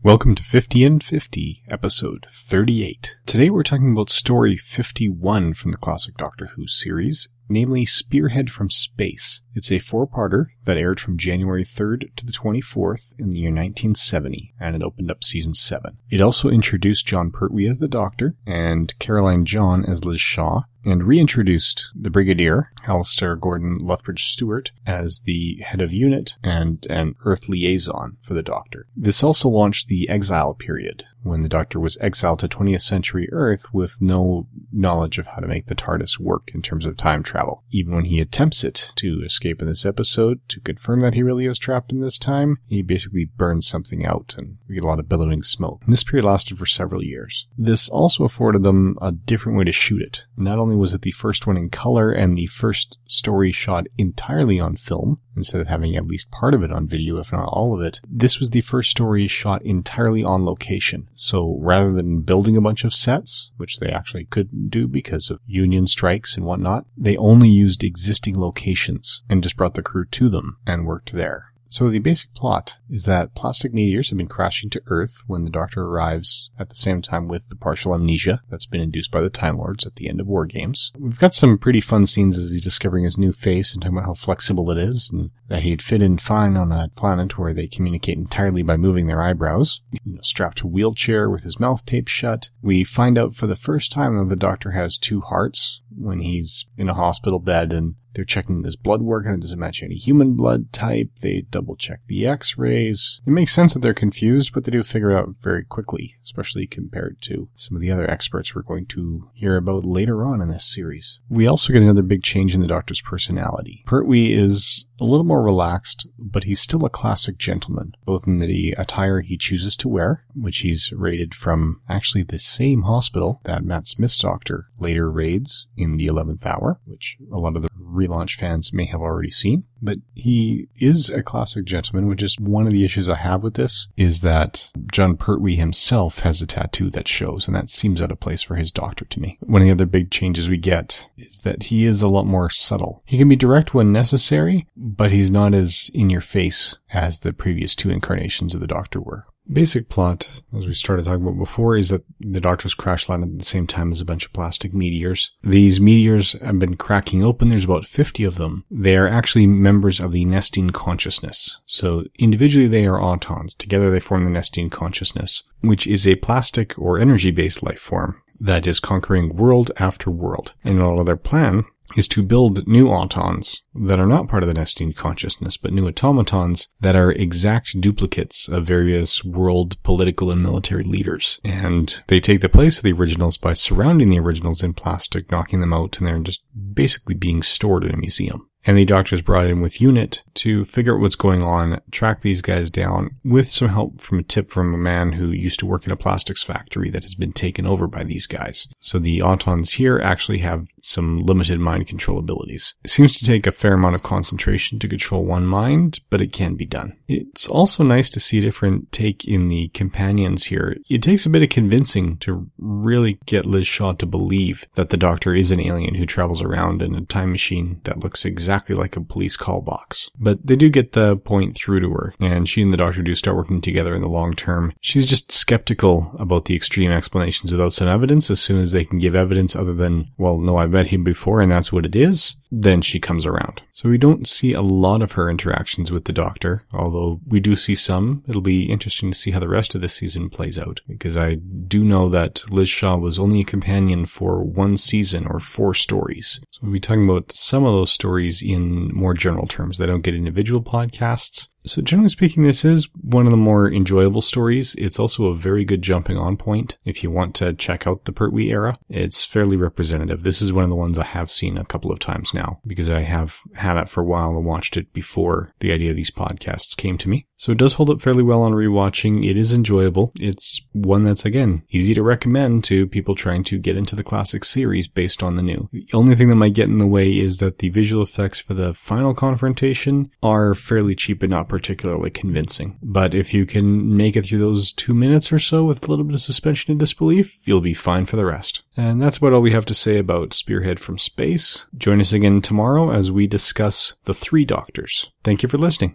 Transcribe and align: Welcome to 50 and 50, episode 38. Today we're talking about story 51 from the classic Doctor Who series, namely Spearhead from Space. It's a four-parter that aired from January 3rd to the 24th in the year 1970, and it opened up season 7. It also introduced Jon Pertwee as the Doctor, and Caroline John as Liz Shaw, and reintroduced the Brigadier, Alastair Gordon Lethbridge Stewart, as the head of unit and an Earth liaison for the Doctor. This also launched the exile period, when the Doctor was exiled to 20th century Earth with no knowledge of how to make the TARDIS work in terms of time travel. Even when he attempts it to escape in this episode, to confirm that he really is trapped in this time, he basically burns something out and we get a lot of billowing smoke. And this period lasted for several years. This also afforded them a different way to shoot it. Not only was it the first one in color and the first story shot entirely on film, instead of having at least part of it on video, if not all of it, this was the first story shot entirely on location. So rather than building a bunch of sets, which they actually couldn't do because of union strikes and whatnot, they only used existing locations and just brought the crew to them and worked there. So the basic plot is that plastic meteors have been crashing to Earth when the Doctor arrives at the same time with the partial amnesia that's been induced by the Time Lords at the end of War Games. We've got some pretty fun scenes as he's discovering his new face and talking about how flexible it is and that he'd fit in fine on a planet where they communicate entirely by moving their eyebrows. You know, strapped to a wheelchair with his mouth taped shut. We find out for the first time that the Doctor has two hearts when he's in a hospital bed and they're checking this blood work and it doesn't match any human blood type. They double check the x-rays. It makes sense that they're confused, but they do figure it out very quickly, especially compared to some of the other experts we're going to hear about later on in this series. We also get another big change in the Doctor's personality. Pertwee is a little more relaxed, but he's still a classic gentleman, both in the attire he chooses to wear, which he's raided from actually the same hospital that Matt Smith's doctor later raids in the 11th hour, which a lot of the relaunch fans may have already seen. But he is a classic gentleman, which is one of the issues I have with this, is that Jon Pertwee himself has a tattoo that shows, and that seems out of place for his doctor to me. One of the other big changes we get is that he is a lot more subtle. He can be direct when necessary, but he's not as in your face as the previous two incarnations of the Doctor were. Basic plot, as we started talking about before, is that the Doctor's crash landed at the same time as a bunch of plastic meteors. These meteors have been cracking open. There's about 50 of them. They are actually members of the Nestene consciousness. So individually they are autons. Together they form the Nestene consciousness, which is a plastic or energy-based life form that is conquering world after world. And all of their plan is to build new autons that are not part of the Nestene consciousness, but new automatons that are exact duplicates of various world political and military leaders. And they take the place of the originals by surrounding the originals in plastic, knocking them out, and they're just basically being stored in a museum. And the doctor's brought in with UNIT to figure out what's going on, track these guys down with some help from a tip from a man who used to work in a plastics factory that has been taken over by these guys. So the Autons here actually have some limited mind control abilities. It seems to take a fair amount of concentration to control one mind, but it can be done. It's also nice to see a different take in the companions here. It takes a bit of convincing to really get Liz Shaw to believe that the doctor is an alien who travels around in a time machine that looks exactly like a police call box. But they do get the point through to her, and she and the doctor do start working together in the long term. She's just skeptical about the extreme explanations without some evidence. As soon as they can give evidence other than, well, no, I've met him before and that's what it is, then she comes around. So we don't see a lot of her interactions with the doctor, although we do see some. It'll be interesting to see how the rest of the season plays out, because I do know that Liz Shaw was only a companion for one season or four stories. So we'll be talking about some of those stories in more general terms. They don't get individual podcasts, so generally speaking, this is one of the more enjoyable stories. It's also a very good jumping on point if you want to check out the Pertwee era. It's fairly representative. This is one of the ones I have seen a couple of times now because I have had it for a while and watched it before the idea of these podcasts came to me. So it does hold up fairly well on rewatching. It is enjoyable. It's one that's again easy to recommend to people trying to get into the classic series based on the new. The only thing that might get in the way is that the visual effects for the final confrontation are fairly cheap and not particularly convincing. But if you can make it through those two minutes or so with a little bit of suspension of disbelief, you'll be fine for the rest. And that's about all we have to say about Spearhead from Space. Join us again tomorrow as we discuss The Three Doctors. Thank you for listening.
Welcome 0.00 0.36
to 0.36 0.44
50 0.44 0.84
and 0.84 1.02
50, 1.02 1.62
episode 1.68 2.26
38. 2.30 3.16
Today 3.26 3.50
we're 3.50 3.64
talking 3.64 3.90
about 3.90 4.10
story 4.10 4.56
51 4.56 5.54
from 5.54 5.72
the 5.72 5.76
classic 5.76 6.16
Doctor 6.16 6.46
Who 6.54 6.68
series, 6.68 7.28
namely 7.48 7.84
Spearhead 7.84 8.50
from 8.50 8.70
Space. 8.70 9.42
It's 9.54 9.72
a 9.72 9.78
four-parter 9.78 10.46
that 10.64 10.76
aired 10.76 11.00
from 11.00 11.18
January 11.18 11.64
3rd 11.64 12.14
to 12.16 12.26
the 12.26 12.32
24th 12.32 13.12
in 13.18 13.30
the 13.30 13.38
year 13.38 13.50
1970, 13.50 14.54
and 14.60 14.76
it 14.76 14.82
opened 14.82 15.10
up 15.10 15.24
season 15.24 15.54
7. 15.54 15.98
It 16.10 16.20
also 16.20 16.48
introduced 16.48 17.06
Jon 17.06 17.30
Pertwee 17.30 17.68
as 17.68 17.78
the 17.78 17.88
Doctor, 17.88 18.36
and 18.46 18.96
Caroline 18.98 19.44
John 19.44 19.84
as 19.84 20.04
Liz 20.04 20.20
Shaw, 20.20 20.62
and 20.84 21.02
reintroduced 21.02 21.90
the 21.94 22.08
Brigadier, 22.08 22.70
Alastair 22.86 23.34
Gordon 23.34 23.78
Lethbridge 23.78 24.24
Stewart, 24.24 24.70
as 24.86 25.22
the 25.22 25.56
head 25.56 25.80
of 25.80 25.92
unit 25.92 26.36
and 26.42 26.86
an 26.88 27.14
Earth 27.24 27.48
liaison 27.48 28.16
for 28.22 28.34
the 28.34 28.42
Doctor. 28.42 28.86
This 28.96 29.22
also 29.24 29.48
launched 29.48 29.88
the 29.88 30.08
exile 30.08 30.54
period, 30.54 31.04
when 31.22 31.42
the 31.42 31.48
Doctor 31.48 31.80
was 31.80 31.98
exiled 32.00 32.38
to 32.38 32.48
20th 32.48 32.82
century 32.82 33.28
Earth 33.32 33.74
with 33.74 34.00
no 34.00 34.46
knowledge 34.72 35.18
of 35.18 35.26
how 35.26 35.40
to 35.40 35.48
make 35.48 35.66
the 35.66 35.74
TARDIS 35.74 36.18
work 36.20 36.50
in 36.54 36.62
terms 36.62 36.86
of 36.86 36.96
time 36.96 37.22
travel. 37.22 37.37
Even 37.70 37.94
when 37.94 38.04
he 38.06 38.20
attempts 38.20 38.64
it 38.64 38.92
to 38.96 39.22
escape 39.24 39.60
in 39.60 39.68
this 39.68 39.86
episode, 39.86 40.40
to 40.48 40.60
confirm 40.60 41.00
that 41.00 41.14
he 41.14 41.22
really 41.22 41.46
is 41.46 41.58
trapped 41.58 41.92
in 41.92 42.00
this 42.00 42.18
time, 42.18 42.58
he 42.66 42.82
basically 42.82 43.24
burns 43.24 43.66
something 43.66 44.04
out 44.04 44.34
and 44.38 44.58
we 44.68 44.74
get 44.74 44.84
a 44.84 44.86
lot 44.86 44.98
of 44.98 45.08
billowing 45.08 45.42
smoke. 45.42 45.82
And 45.84 45.92
this 45.92 46.04
period 46.04 46.24
lasted 46.24 46.58
for 46.58 46.66
several 46.66 47.02
years. 47.02 47.46
This 47.56 47.88
also 47.88 48.24
afforded 48.24 48.62
them 48.62 48.96
a 49.00 49.12
different 49.12 49.58
way 49.58 49.64
to 49.64 49.72
shoot 49.72 50.02
it. 50.02 50.24
Not 50.36 50.58
only 50.58 50.76
was 50.76 50.94
it 50.94 51.02
the 51.02 51.10
first 51.12 51.46
one 51.46 51.56
in 51.56 51.70
color 51.70 52.10
and 52.10 52.36
the 52.36 52.46
first 52.46 52.98
story 53.04 53.52
shot 53.52 53.86
entirely 53.96 54.60
on 54.60 54.76
film, 54.76 55.20
instead 55.36 55.60
of 55.60 55.68
having 55.68 55.96
at 55.96 56.06
least 56.06 56.30
part 56.30 56.52
of 56.52 56.62
it 56.62 56.72
on 56.72 56.86
video, 56.86 57.18
if 57.18 57.32
not 57.32 57.48
all 57.48 57.74
of 57.74 57.80
it, 57.80 58.00
this 58.08 58.38
was 58.38 58.50
the 58.50 58.60
first 58.60 58.90
story 58.90 59.26
shot 59.26 59.62
entirely 59.62 60.22
on 60.22 60.44
location. 60.44 61.08
So 61.14 61.56
rather 61.60 61.92
than 61.92 62.22
building 62.22 62.56
a 62.56 62.60
bunch 62.60 62.84
of 62.84 62.92
sets, 62.92 63.50
which 63.56 63.78
they 63.78 63.90
actually 63.90 64.24
couldn't 64.24 64.68
do 64.68 64.88
because 64.88 65.30
of 65.30 65.40
union 65.46 65.86
strikes 65.86 66.36
and 66.36 66.44
whatnot, 66.44 66.84
they 66.96 67.16
only 67.16 67.27
used 67.36 67.84
existing 67.84 68.40
locations 68.40 69.22
and 69.28 69.42
just 69.42 69.56
brought 69.56 69.74
the 69.74 69.82
crew 69.82 70.06
to 70.06 70.28
them 70.28 70.56
and 70.66 70.86
worked 70.86 71.12
there. 71.12 71.52
So 71.70 71.90
the 71.90 71.98
basic 71.98 72.32
plot 72.32 72.78
is 72.88 73.04
that 73.04 73.34
plastic 73.34 73.74
meteors 73.74 74.08
have 74.08 74.16
been 74.16 74.26
crashing 74.26 74.70
to 74.70 74.82
Earth 74.86 75.22
when 75.26 75.44
the 75.44 75.50
Doctor 75.50 75.82
arrives 75.82 76.50
at 76.58 76.70
the 76.70 76.74
same 76.74 77.02
time 77.02 77.28
with 77.28 77.50
the 77.50 77.56
partial 77.56 77.94
amnesia 77.94 78.40
that's 78.48 78.64
been 78.64 78.80
induced 78.80 79.10
by 79.10 79.20
the 79.20 79.28
Time 79.28 79.58
Lords 79.58 79.84
at 79.86 79.96
the 79.96 80.08
end 80.08 80.18
of 80.18 80.26
War 80.26 80.46
Games. 80.46 80.92
We've 80.98 81.18
got 81.18 81.34
some 81.34 81.58
pretty 81.58 81.82
fun 81.82 82.06
scenes 82.06 82.38
as 82.38 82.52
he's 82.52 82.62
discovering 82.62 83.04
his 83.04 83.18
new 83.18 83.32
face 83.32 83.74
and 83.74 83.82
talking 83.82 83.98
about 83.98 84.06
how 84.06 84.14
flexible 84.14 84.70
it 84.70 84.78
is 84.78 85.10
and 85.12 85.30
that 85.48 85.62
he'd 85.62 85.82
fit 85.82 86.00
in 86.00 86.16
fine 86.16 86.56
on 86.56 86.72
a 86.72 86.88
planet 86.96 87.38
where 87.38 87.52
they 87.52 87.66
communicate 87.66 88.16
entirely 88.16 88.62
by 88.62 88.78
moving 88.78 89.06
their 89.06 89.20
eyebrows. 89.20 89.82
You 89.92 90.14
know, 90.14 90.20
strapped 90.22 90.58
to 90.58 90.66
a 90.66 90.70
wheelchair 90.70 91.28
with 91.28 91.42
his 91.42 91.60
mouth 91.60 91.84
taped 91.84 92.08
shut. 92.08 92.48
We 92.62 92.82
find 92.82 93.18
out 93.18 93.34
for 93.34 93.46
the 93.46 93.54
first 93.54 93.92
time 93.92 94.16
that 94.16 94.30
the 94.30 94.36
Doctor 94.36 94.70
has 94.70 94.96
two 94.96 95.20
hearts 95.20 95.82
when 95.98 96.20
he's 96.20 96.66
in 96.76 96.88
a 96.88 96.94
hospital 96.94 97.38
bed 97.38 97.72
and 97.72 97.94
they're 98.14 98.24
checking 98.24 98.62
this 98.62 98.74
blood 98.74 99.02
work 99.02 99.26
and 99.26 99.34
it 99.34 99.40
doesn't 99.40 99.58
match 99.58 99.82
any 99.82 99.94
human 99.94 100.34
blood 100.34 100.72
type. 100.72 101.10
They 101.20 101.44
double 101.50 101.76
check 101.76 102.00
the 102.06 102.26
x-rays. 102.26 103.20
It 103.26 103.30
makes 103.30 103.52
sense 103.52 103.74
that 103.74 103.80
they're 103.80 103.94
confused, 103.94 104.52
but 104.52 104.64
they 104.64 104.72
do 104.72 104.82
figure 104.82 105.10
it 105.10 105.16
out 105.16 105.36
very 105.40 105.64
quickly, 105.64 106.16
especially 106.24 106.66
compared 106.66 107.20
to 107.22 107.48
some 107.54 107.76
of 107.76 107.80
the 107.80 107.92
other 107.92 108.10
experts 108.10 108.54
we're 108.54 108.62
going 108.62 108.86
to 108.86 109.30
hear 109.34 109.56
about 109.56 109.84
later 109.84 110.24
on 110.24 110.40
in 110.40 110.48
this 110.48 110.64
series. 110.64 111.20
We 111.28 111.46
also 111.46 111.72
get 111.72 111.82
another 111.82 112.02
big 112.02 112.22
change 112.22 112.54
in 112.54 112.60
the 112.60 112.66
Doctor's 112.66 113.02
personality. 113.02 113.84
Pertwee 113.86 114.32
is 114.32 114.86
a 115.00 115.04
little 115.04 115.24
more 115.24 115.42
relaxed, 115.42 116.06
but 116.18 116.44
he's 116.44 116.60
still 116.60 116.84
a 116.84 116.90
classic 116.90 117.38
gentleman, 117.38 117.92
both 118.04 118.26
in 118.26 118.38
the 118.38 118.74
attire 118.78 119.20
he 119.20 119.36
chooses 119.36 119.76
to 119.76 119.88
wear, 119.88 120.24
which 120.34 120.58
he's 120.58 120.92
raided 120.92 121.34
from 121.34 121.80
actually 121.88 122.22
the 122.22 122.38
same 122.38 122.82
hospital 122.82 123.40
that 123.44 123.64
Matt 123.64 123.86
Smith's 123.86 124.18
doctor 124.18 124.66
later 124.78 125.10
raids 125.10 125.66
in 125.76 125.96
the 125.96 126.06
11th 126.06 126.44
hour, 126.44 126.80
which 126.84 127.16
a 127.32 127.38
lot 127.38 127.56
of 127.56 127.62
the 127.62 127.68
relaunch 127.80 128.34
fans 128.34 128.72
may 128.72 128.86
have 128.86 129.00
already 129.00 129.30
seen. 129.30 129.64
But 129.80 129.96
he 130.14 130.68
is 130.76 131.10
a 131.10 131.22
classic 131.22 131.64
gentleman, 131.64 132.08
which 132.08 132.22
is 132.22 132.36
one 132.38 132.66
of 132.66 132.72
the 132.72 132.84
issues 132.84 133.08
I 133.08 133.16
have 133.16 133.42
with 133.42 133.54
this, 133.54 133.88
is 133.96 134.22
that 134.22 134.70
Jon 134.90 135.16
Pertwee 135.16 135.56
himself 135.56 136.20
has 136.20 136.42
a 136.42 136.46
tattoo 136.46 136.90
that 136.90 137.08
shows, 137.08 137.46
and 137.46 137.54
that 137.54 137.70
seems 137.70 138.02
out 138.02 138.10
of 138.10 138.20
place 138.20 138.42
for 138.42 138.56
his 138.56 138.72
doctor 138.72 139.04
to 139.04 139.20
me. 139.20 139.38
One 139.40 139.62
of 139.62 139.66
the 139.66 139.72
other 139.72 139.86
big 139.86 140.10
changes 140.10 140.48
we 140.48 140.56
get 140.56 141.08
is 141.16 141.40
that 141.40 141.64
he 141.64 141.84
is 141.84 142.02
a 142.02 142.08
lot 142.08 142.26
more 142.26 142.50
subtle. 142.50 143.02
He 143.06 143.18
can 143.18 143.28
be 143.28 143.36
direct 143.36 143.74
when 143.74 143.92
necessary, 143.92 144.66
but 144.76 145.10
he's 145.10 145.30
not 145.30 145.54
as 145.54 145.90
in 145.94 146.10
your 146.10 146.20
face 146.20 146.76
as 146.92 147.20
the 147.20 147.32
previous 147.32 147.76
two 147.76 147.90
incarnations 147.90 148.54
of 148.54 148.60
the 148.60 148.66
Doctor 148.66 149.00
were. 149.00 149.24
Basic 149.50 149.88
plot, 149.88 150.42
as 150.56 150.66
we 150.66 150.74
started 150.74 151.06
talking 151.06 151.22
about 151.22 151.38
before, 151.38 151.76
is 151.76 151.88
that 151.88 152.04
the 152.20 152.40
Doctor's 152.40 152.74
crash 152.74 153.08
landed 153.08 153.32
at 153.32 153.38
the 153.38 153.44
same 153.44 153.66
time 153.66 153.90
as 153.90 154.00
a 154.00 154.04
bunch 154.04 154.26
of 154.26 154.32
plastic 154.32 154.74
meteors. 154.74 155.32
These 155.42 155.80
meteors 155.80 156.32
have 156.42 156.58
been 156.58 156.76
cracking 156.76 157.22
open. 157.22 157.48
There's 157.48 157.64
about 157.64 157.86
50 157.86 158.24
of 158.24 158.36
them. 158.36 158.64
They 158.70 158.96
are 158.96 159.08
actually 159.08 159.46
members 159.46 160.00
of 160.00 160.12
the 160.12 160.26
Nestene 160.26 160.72
consciousness. 160.72 161.60
So 161.64 162.04
individually 162.18 162.66
they 162.66 162.86
are 162.86 163.00
autons. 163.00 163.56
Together 163.56 163.90
they 163.90 164.00
form 164.00 164.24
the 164.24 164.30
Nestene 164.30 164.70
consciousness, 164.70 165.44
which 165.62 165.86
is 165.86 166.06
a 166.06 166.16
plastic 166.16 166.78
or 166.78 166.98
energy-based 166.98 167.62
life 167.62 167.80
form 167.80 168.22
that 168.40 168.66
is 168.66 168.80
conquering 168.80 169.34
world 169.34 169.70
after 169.78 170.10
world. 170.10 170.52
And 170.62 170.80
all 170.80 171.00
of 171.00 171.06
their 171.06 171.16
plan 171.16 171.64
is 171.96 172.08
to 172.08 172.22
build 172.22 172.66
new 172.66 172.86
autons 172.88 173.60
that 173.74 173.98
are 173.98 174.06
not 174.06 174.28
part 174.28 174.42
of 174.42 174.48
the 174.48 174.54
Nestene 174.54 174.94
consciousness, 174.94 175.56
but 175.56 175.72
new 175.72 175.86
automatons 175.86 176.68
that 176.80 176.96
are 176.96 177.12
exact 177.12 177.80
duplicates 177.80 178.48
of 178.48 178.64
various 178.64 179.24
world 179.24 179.82
political 179.82 180.30
and 180.30 180.42
military 180.42 180.84
leaders. 180.84 181.40
And 181.44 182.02
they 182.08 182.20
take 182.20 182.40
the 182.40 182.48
place 182.48 182.78
of 182.78 182.84
the 182.84 182.92
originals 182.92 183.38
by 183.38 183.54
surrounding 183.54 184.10
the 184.10 184.18
originals 184.18 184.62
in 184.62 184.74
plastic, 184.74 185.30
knocking 185.30 185.60
them 185.60 185.72
out, 185.72 185.98
and 185.98 186.06
they're 186.06 186.18
just 186.18 186.42
basically 186.74 187.14
being 187.14 187.42
stored 187.42 187.84
in 187.84 187.94
a 187.94 187.96
museum. 187.96 188.47
And 188.68 188.76
the 188.76 188.84
doctor's 188.84 189.22
brought 189.22 189.46
in 189.46 189.62
with 189.62 189.80
UNIT 189.80 190.22
to 190.34 190.62
figure 190.66 190.94
out 190.94 191.00
what's 191.00 191.16
going 191.16 191.42
on, 191.42 191.80
track 191.90 192.20
these 192.20 192.42
guys 192.42 192.68
down 192.68 193.16
with 193.24 193.48
some 193.48 193.68
help 193.68 194.02
from 194.02 194.18
a 194.18 194.22
tip 194.22 194.50
from 194.50 194.74
a 194.74 194.78
man 194.78 195.12
who 195.12 195.30
used 195.30 195.58
to 195.60 195.66
work 195.66 195.86
in 195.86 195.90
a 195.90 195.96
plastics 195.96 196.42
factory 196.42 196.90
that 196.90 197.02
has 197.02 197.14
been 197.14 197.32
taken 197.32 197.66
over 197.66 197.86
by 197.86 198.04
these 198.04 198.26
guys. 198.26 198.68
So 198.78 198.98
the 198.98 199.20
Autons 199.20 199.76
here 199.76 199.98
actually 199.98 200.40
have 200.40 200.68
some 200.82 201.20
limited 201.20 201.58
mind 201.60 201.86
control 201.86 202.18
abilities. 202.18 202.74
It 202.84 202.90
seems 202.90 203.16
to 203.16 203.24
take 203.24 203.46
a 203.46 203.52
fair 203.52 203.72
amount 203.72 203.94
of 203.94 204.02
concentration 204.02 204.78
to 204.80 204.86
control 204.86 205.24
one 205.24 205.46
mind, 205.46 206.00
but 206.10 206.20
it 206.20 206.34
can 206.34 206.54
be 206.54 206.66
done. 206.66 206.94
It's 207.08 207.48
also 207.48 207.82
nice 207.82 208.10
to 208.10 208.20
see 208.20 208.36
a 208.36 208.42
different 208.42 208.92
take 208.92 209.26
in 209.26 209.48
the 209.48 209.68
companions 209.68 210.44
here. 210.44 210.76
It 210.90 211.02
takes 211.02 211.24
a 211.24 211.30
bit 211.30 211.42
of 211.42 211.48
convincing 211.48 212.18
to 212.18 212.50
really 212.58 213.18
get 213.24 213.46
Liz 213.46 213.66
Shaw 213.66 213.94
to 213.94 214.04
believe 214.04 214.66
that 214.74 214.90
the 214.90 214.98
doctor 214.98 215.34
is 215.34 215.50
an 215.50 215.60
alien 215.62 215.94
who 215.94 216.04
travels 216.04 216.42
around 216.42 216.82
in 216.82 216.94
a 216.94 217.00
time 217.06 217.32
machine 217.32 217.80
that 217.84 218.00
looks 218.00 218.26
exactly 218.26 218.57
like 218.68 218.96
a 218.96 219.00
police 219.00 219.36
call 219.36 219.60
box. 219.60 220.10
But 220.18 220.46
they 220.46 220.56
do 220.56 220.68
get 220.68 220.92
the 220.92 221.16
point 221.16 221.56
through 221.56 221.80
to 221.80 221.90
her, 221.92 222.14
and 222.20 222.48
she 222.48 222.62
and 222.62 222.72
the 222.72 222.76
doctor 222.76 223.02
do 223.02 223.14
start 223.14 223.36
working 223.36 223.60
together 223.60 223.94
in 223.94 224.02
the 224.02 224.08
long 224.08 224.34
term. 224.34 224.72
She's 224.80 225.06
just 225.06 225.32
skeptical 225.32 226.14
about 226.18 226.46
the 226.46 226.56
extreme 226.56 226.90
explanations 226.90 227.52
without 227.52 227.72
some 227.72 227.88
evidence. 227.88 228.30
As 228.30 228.40
soon 228.40 228.60
as 228.60 228.72
they 228.72 228.84
can 228.84 228.98
give 228.98 229.14
evidence 229.14 229.54
other 229.56 229.74
than, 229.74 230.10
well, 230.16 230.38
no, 230.38 230.56
I've 230.56 230.70
met 230.70 230.88
him 230.88 231.04
before 231.04 231.40
and 231.40 231.50
that's 231.50 231.72
what 231.72 231.86
it 231.86 231.96
is, 231.96 232.36
then 232.50 232.80
she 232.80 232.98
comes 232.98 233.26
around. 233.26 233.62
So 233.72 233.88
we 233.88 233.98
don't 233.98 234.26
see 234.26 234.52
a 234.52 234.62
lot 234.62 235.02
of 235.02 235.12
her 235.12 235.28
interactions 235.28 235.92
with 235.92 236.04
the 236.04 236.12
doctor, 236.12 236.64
although 236.72 237.20
we 237.26 237.40
do 237.40 237.56
see 237.56 237.74
some. 237.74 238.22
It'll 238.26 238.40
be 238.40 238.64
interesting 238.64 239.10
to 239.10 239.18
see 239.18 239.30
how 239.32 239.40
the 239.40 239.48
rest 239.48 239.74
of 239.74 239.80
the 239.80 239.88
season 239.88 240.30
plays 240.30 240.58
out, 240.58 240.80
because 240.88 241.16
I 241.16 241.34
do 241.34 241.84
know 241.84 242.08
that 242.08 242.42
Liz 242.50 242.68
Shaw 242.68 242.96
was 242.96 243.18
only 243.18 243.40
a 243.40 243.44
companion 243.44 244.06
for 244.06 244.42
one 244.42 244.76
season 244.76 245.26
or 245.26 245.40
four 245.40 245.74
stories. 245.74 246.40
So 246.50 246.60
we'll 246.62 246.72
be 246.72 246.80
talking 246.80 247.08
about 247.08 247.32
some 247.32 247.64
of 247.64 247.72
those 247.72 247.90
stories 247.90 248.42
in 248.42 248.94
more 248.94 249.14
general 249.14 249.46
terms. 249.46 249.78
They 249.78 249.86
don't 249.86 250.02
get 250.02 250.14
individual 250.14 250.62
podcasts, 250.62 251.48
so 251.68 251.82
generally 251.82 252.08
speaking, 252.08 252.42
this 252.42 252.64
is 252.64 252.88
one 253.02 253.26
of 253.26 253.30
the 253.30 253.36
more 253.36 253.70
enjoyable 253.70 254.20
stories. 254.20 254.74
It's 254.76 254.98
also 254.98 255.26
a 255.26 255.34
very 255.34 255.64
good 255.64 255.82
jumping 255.82 256.16
on 256.16 256.36
point 256.36 256.78
if 256.84 257.02
you 257.02 257.10
want 257.10 257.34
to 257.36 257.52
check 257.52 257.86
out 257.86 258.04
the 258.04 258.12
Pertwee 258.12 258.50
era. 258.50 258.74
It's 258.88 259.24
fairly 259.24 259.56
representative. 259.56 260.22
This 260.22 260.42
is 260.42 260.52
one 260.52 260.64
of 260.64 260.70
the 260.70 260.76
ones 260.76 260.98
I 260.98 261.04
have 261.04 261.30
seen 261.30 261.58
a 261.58 261.64
couple 261.64 261.92
of 261.92 261.98
times 261.98 262.34
now 262.34 262.60
because 262.66 262.88
I 262.88 263.00
have 263.00 263.40
had 263.54 263.76
it 263.76 263.88
for 263.88 264.00
a 264.00 264.06
while 264.06 264.36
and 264.36 264.44
watched 264.44 264.76
it 264.76 264.92
before 264.92 265.50
the 265.60 265.72
idea 265.72 265.90
of 265.90 265.96
these 265.96 266.10
podcasts 266.10 266.76
came 266.76 266.98
to 266.98 267.08
me. 267.08 267.26
So 267.38 267.52
it 267.52 267.58
does 267.58 267.74
hold 267.74 267.88
up 267.88 268.00
fairly 268.00 268.24
well 268.24 268.42
on 268.42 268.52
rewatching. 268.52 269.24
It 269.24 269.36
is 269.36 269.52
enjoyable. 269.52 270.12
It's 270.18 270.60
one 270.72 271.04
that's 271.04 271.24
again 271.24 271.62
easy 271.70 271.94
to 271.94 272.02
recommend 272.02 272.64
to 272.64 272.88
people 272.88 273.14
trying 273.14 273.44
to 273.44 273.58
get 273.58 273.76
into 273.76 273.94
the 273.94 274.02
classic 274.02 274.44
series 274.44 274.88
based 274.88 275.22
on 275.22 275.36
the 275.36 275.42
new. 275.42 275.68
The 275.72 275.86
only 275.94 276.16
thing 276.16 276.28
that 276.28 276.34
might 276.34 276.54
get 276.54 276.68
in 276.68 276.78
the 276.78 276.86
way 276.86 277.16
is 277.16 277.38
that 277.38 277.58
the 277.58 277.68
visual 277.68 278.02
effects 278.02 278.40
for 278.40 278.54
the 278.54 278.74
final 278.74 279.14
confrontation 279.14 280.10
are 280.20 280.54
fairly 280.54 280.96
cheap 280.96 281.22
and 281.22 281.30
not 281.30 281.48
particularly 281.48 282.10
convincing. 282.10 282.76
But 282.82 283.14
if 283.14 283.32
you 283.32 283.46
can 283.46 283.96
make 283.96 284.16
it 284.16 284.26
through 284.26 284.40
those 284.40 284.72
two 284.72 284.92
minutes 284.92 285.32
or 285.32 285.38
so 285.38 285.64
with 285.64 285.86
a 285.86 285.90
little 285.90 286.04
bit 286.04 286.14
of 286.14 286.20
suspension 286.20 286.72
of 286.72 286.78
disbelief, 286.78 287.38
you'll 287.46 287.60
be 287.60 287.74
fine 287.74 288.04
for 288.04 288.16
the 288.16 288.26
rest. 288.26 288.62
And 288.76 289.00
that's 289.00 289.16
about 289.16 289.32
all 289.32 289.40
we 289.40 289.52
have 289.52 289.66
to 289.66 289.74
say 289.74 289.98
about 289.98 290.32
Spearhead 290.32 290.80
from 290.80 290.98
Space. 290.98 291.66
Join 291.76 292.00
us 292.00 292.12
again 292.12 292.40
tomorrow 292.42 292.90
as 292.90 293.12
we 293.12 293.28
discuss 293.28 293.94
The 294.04 294.14
Three 294.14 294.44
Doctors. 294.44 295.10
Thank 295.22 295.42
you 295.42 295.48
for 295.48 295.58
listening. 295.58 295.86